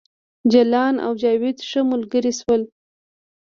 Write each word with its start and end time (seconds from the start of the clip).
جلان 0.51 0.95
او 1.05 1.11
جاوید 1.21 1.57
ښه 1.69 1.81
ملګري 1.91 2.31
شول 2.39 2.61